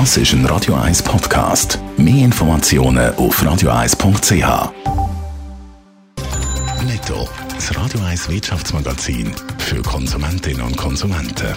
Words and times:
Das 0.00 0.16
ist 0.16 0.32
ein 0.32 0.44
Radio 0.46 0.74
1 0.74 1.04
Podcast. 1.04 1.78
Mehr 1.96 2.24
Informationen 2.24 3.14
auf 3.14 3.40
radio1.ch. 3.40 4.72
Netto, 6.84 7.28
das 7.54 7.76
Radio 7.76 8.00
1 8.00 8.28
Wirtschaftsmagazin 8.28 9.32
für 9.58 9.80
Konsumentinnen 9.82 10.62
und 10.62 10.76
Konsumenten. 10.76 11.54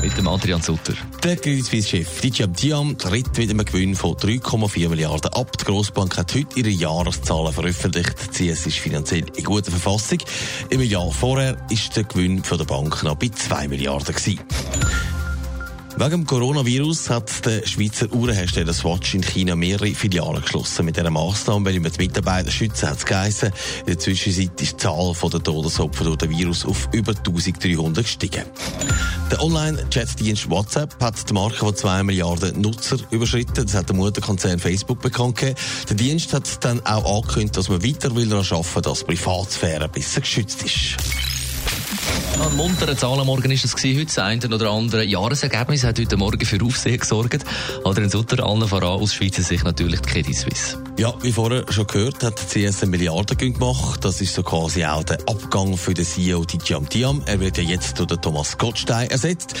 Mit 0.00 0.16
dem 0.16 0.28
Adrian 0.28 0.62
Sutter. 0.62 0.92
Der 1.24 1.36
Credit 1.36 1.64
Suisse-Chef 1.64 2.20
Dijam 2.20 2.52
Diam 2.52 2.96
tritt 2.96 3.36
mit 3.36 3.50
einem 3.50 3.64
Gewinn 3.64 3.96
von 3.96 4.14
3,4 4.14 4.88
Milliarden 4.88 5.32
ab. 5.32 5.58
Die 5.58 5.64
Grossbank 5.64 6.16
hat 6.16 6.32
heute 6.32 6.56
ihre 6.56 6.70
Jahreszahlen 6.70 7.52
veröffentlicht. 7.52 8.38
Die 8.38 8.52
CS 8.52 8.66
ist 8.66 8.78
finanziell 8.78 9.24
in 9.34 9.42
guter 9.42 9.72
Verfassung. 9.72 10.18
Im 10.70 10.80
Jahr 10.80 11.10
vorher 11.10 11.56
war 11.56 11.78
der 11.96 12.04
Gewinn 12.04 12.40
der 12.48 12.64
Bank 12.66 13.02
noch 13.02 13.16
bei 13.16 13.30
2 13.30 13.66
Milliarden. 13.66 14.14
Gewesen. 14.14 14.38
Wegen 15.96 16.10
dem 16.10 16.26
Coronavirus 16.26 17.08
hat 17.08 17.46
der 17.46 17.64
Schweizer 17.64 18.12
Uhrenhersteller 18.12 18.72
Swatch 18.72 19.14
in 19.14 19.22
China 19.22 19.54
mehrere 19.54 19.94
Filialen 19.94 20.42
geschlossen. 20.42 20.86
Mit 20.86 20.96
dieser 20.96 21.08
Massnahme, 21.08 21.66
weil 21.66 21.80
wir 21.80 21.88
die 21.88 21.98
Mitarbeiter 21.98 22.50
schützen, 22.50 22.88
hat 22.90 22.98
es 22.98 23.06
geheißen. 23.06 23.52
In 23.80 23.86
der 23.86 23.98
Zwischenzeit 24.00 24.60
ist 24.60 24.72
die 24.72 24.76
Zahl 24.76 25.14
der 25.22 25.42
Todesopfer 25.42 26.02
durch 26.02 26.16
den 26.16 26.30
Virus 26.30 26.66
auf 26.66 26.88
über 26.90 27.12
1300 27.12 28.04
gestiegen. 28.04 28.42
Der 29.30 29.40
Online-Chat-Dienst 29.40 30.50
WhatsApp 30.50 31.00
hat 31.00 31.30
die 31.30 31.32
Marke 31.32 31.58
von 31.58 31.76
2 31.76 32.02
Milliarden 32.02 32.60
Nutzer 32.60 32.96
überschritten. 33.12 33.64
Das 33.64 33.74
hat 33.74 33.88
der 33.88 33.94
Mutterkonzern 33.94 34.58
Facebook 34.58 35.00
bekannt 35.00 35.36
gegeben. 35.36 35.58
Der 35.88 35.96
Dienst 35.96 36.32
hat 36.32 36.64
dann 36.64 36.84
auch 36.84 37.18
angekündigt, 37.18 37.56
dass 37.56 37.68
man 37.68 37.84
weiter 37.84 38.16
will 38.16 38.28
daran 38.28 38.44
arbeiten, 38.50 38.82
dass 38.82 38.98
die 38.98 39.04
Privatsphäre 39.04 39.88
besser 39.88 40.22
geschützt 40.22 40.64
ist. 40.64 41.33
Ein 42.40 42.56
munterer 42.56 42.96
Zahlenmorgen 42.96 43.50
ist 43.52 43.64
es. 43.64 43.74
Heute 43.74 44.06
das 44.06 44.18
eine 44.18 44.46
oder 44.46 44.70
andere 44.70 45.04
Jahresergebnis 45.04 45.84
hat 45.84 46.00
heute 46.00 46.16
Morgen 46.16 46.44
für 46.44 46.62
Aufsehen 46.64 46.98
gesorgt. 46.98 47.44
Adrian 47.84 48.10
Sutter, 48.10 48.44
allen 48.44 48.66
voran 48.66 49.00
aus 49.00 49.14
Schweizer 49.14 49.42
Sicht 49.42 49.64
natürlich 49.64 50.00
die 50.00 50.08
Credit 50.08 50.34
Suisse. 50.34 50.83
Ja, 50.96 51.12
wie 51.22 51.32
vorher 51.32 51.64
schon 51.70 51.88
gehört, 51.88 52.22
hat 52.22 52.38
CS 52.38 52.82
einen 52.82 52.92
Milliardengewinn 52.92 53.54
gemacht. 53.54 54.04
Das 54.04 54.20
ist 54.20 54.32
so 54.32 54.44
quasi 54.44 54.84
auch 54.84 55.02
der 55.02 55.18
Abgang 55.26 55.76
für 55.76 55.92
den 55.92 56.04
CEO 56.04 56.44
Dijam 56.44 56.88
Diam. 56.88 57.20
Er 57.26 57.40
wird 57.40 57.58
ja 57.58 57.64
jetzt 57.64 57.98
durch 57.98 58.06
den 58.06 58.22
Thomas 58.22 58.56
Gottstein 58.58 59.10
ersetzt. 59.10 59.54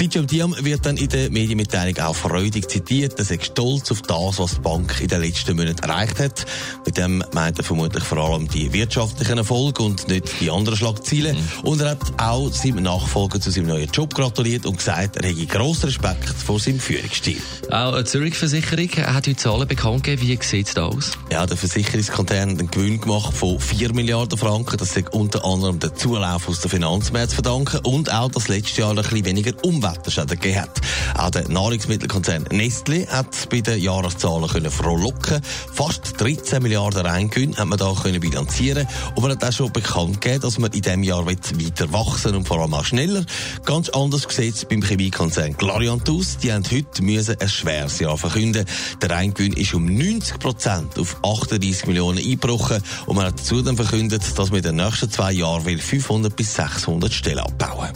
Dijam 0.00 0.26
Diam 0.26 0.56
wird 0.62 0.86
dann 0.86 0.96
in 0.96 1.10
der 1.10 1.30
Medienmitteilung 1.30 1.98
auch 1.98 2.16
freudig 2.16 2.70
zitiert. 2.70 3.18
Er 3.18 3.26
sei 3.26 3.38
stolz 3.38 3.90
auf 3.90 4.00
das, 4.00 4.38
was 4.38 4.54
die 4.54 4.60
Bank 4.62 4.98
in 5.02 5.08
den 5.08 5.20
letzten 5.20 5.56
Monaten 5.56 5.82
erreicht 5.82 6.20
hat. 6.20 6.46
Mit 6.86 6.96
dem 6.96 7.22
meint 7.34 7.58
er 7.58 7.64
vermutlich 7.64 8.04
vor 8.04 8.16
allem 8.16 8.48
die 8.48 8.72
wirtschaftlichen 8.72 9.36
Erfolge 9.36 9.82
und 9.82 10.08
nicht 10.08 10.40
die 10.40 10.50
anderen 10.50 10.78
Schlagziele. 10.78 11.34
Mhm. 11.34 11.48
Und 11.64 11.82
er 11.82 11.90
hat 11.90 12.00
auch 12.16 12.50
seinem 12.50 12.84
Nachfolger 12.84 13.42
zu 13.42 13.50
seinem 13.50 13.66
neuen 13.66 13.90
Job 13.90 14.14
gratuliert 14.14 14.64
und 14.64 14.78
gesagt, 14.78 15.16
er 15.16 15.28
hätte 15.28 15.44
grossen 15.44 15.84
Respekt 15.84 16.24
vor 16.24 16.58
seinem 16.58 16.80
Führungsstil. 16.80 17.42
Auch 17.70 17.92
eine 17.92 18.04
Zürich-Versicherung 18.04 18.88
hat 18.88 19.26
heute 19.26 19.36
Zahlen 19.36 19.68
bekannt 19.68 20.04
gegeben. 20.04 20.26
Wie 20.26 20.38
sieht 20.42 20.77
es 20.78 20.84
aus? 20.84 21.18
Ja, 21.30 21.46
der 21.46 21.56
Versicherungskonzern 21.56 22.52
hat 22.52 22.58
einen 22.58 22.70
Gewinn 22.70 23.00
gemacht 23.00 23.34
von 23.34 23.58
4 23.58 23.92
Milliarden 23.92 24.38
Franken. 24.38 24.76
Das 24.76 24.96
ist 24.96 25.12
unter 25.12 25.44
anderem 25.44 25.78
der 25.78 25.94
Zulauf 25.94 26.48
aus 26.48 26.60
der 26.60 26.70
Finanzmärkte 26.70 27.34
verdanken 27.34 27.80
und 27.84 28.12
auch, 28.12 28.30
dass 28.30 28.48
letztes 28.48 28.76
Jahr 28.76 28.90
ein 28.90 28.96
bisschen 28.96 29.24
weniger 29.24 29.52
Umweltschäden 29.64 30.28
gegeben 30.28 30.62
hat. 30.62 30.80
Auch 31.16 31.30
der 31.30 31.48
Nahrungsmittelkonzern 31.48 32.44
Nestle 32.52 33.06
hat 33.08 33.48
bei 33.50 33.60
den 33.60 33.80
Jahreszahlen 33.80 34.48
können 34.48 34.70
frohlocken. 34.70 35.40
Fast 35.74 36.20
13 36.20 36.62
Milliarden 36.62 37.04
Reingewinn 37.04 37.56
hat 37.56 37.66
man 37.66 37.78
da 37.78 37.92
können 37.92 38.20
bilanzieren 38.20 38.86
und 39.14 39.22
man 39.22 39.32
hat 39.32 39.44
auch 39.44 39.52
schon 39.52 39.72
bekannt 39.72 40.20
gegeben, 40.20 40.42
dass 40.42 40.58
man 40.58 40.70
in 40.72 40.82
diesem 40.82 41.02
Jahr 41.02 41.26
weiter 41.26 41.92
wachsen 41.92 42.34
und 42.34 42.46
vor 42.46 42.60
allem 42.60 42.74
auch 42.74 42.84
schneller. 42.84 43.24
Ganz 43.64 43.88
anders 43.90 44.26
sieht 44.28 44.54
es 44.54 44.64
beim 44.64 44.82
Chemiekonzern 44.82 45.56
Clariant 45.56 46.08
aus. 46.08 46.38
Die 46.38 46.52
haben 46.52 46.64
heute 46.70 47.02
müssen 47.02 47.36
ein 47.40 47.48
schweres 47.48 47.98
Jahr 47.98 48.16
verkünden. 48.16 48.64
Der 49.02 49.10
Reingewinn 49.10 49.54
ist 49.54 49.74
um 49.74 49.86
90 49.86 50.38
Prozent 50.38 50.67
auf 50.68 51.16
38 51.22 51.86
Millionen 51.86 52.18
eingebrochen 52.18 52.82
und 53.06 53.16
man 53.16 53.26
hat 53.26 53.40
zudem 53.40 53.76
verkündet, 53.76 54.22
dass 54.38 54.50
man 54.50 54.58
in 54.58 54.64
den 54.64 54.76
nächsten 54.76 55.10
zwei 55.10 55.32
Jahren 55.32 55.64
500 55.64 56.34
bis 56.34 56.54
600 56.54 57.12
Stellen 57.12 57.40
abbauen 57.40 57.88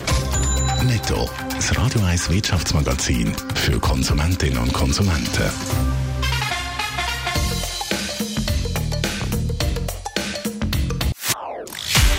Netto, 0.84 1.28
das 1.54 1.76
Radio 1.76 2.00
1 2.02 2.30
Wirtschaftsmagazin 2.30 3.32
für 3.54 3.78
Konsumentinnen 3.78 4.58
und 4.58 4.72
Konsumenten. 4.72 5.50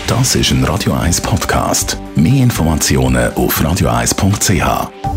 Das 0.06 0.34
ist 0.34 0.50
ein 0.50 0.64
Radio 0.64 0.94
1 0.94 1.20
Podcast. 1.20 1.98
Mehr 2.14 2.42
Informationen 2.42 3.34
auf 3.34 3.60
radio1.ch. 3.60 5.13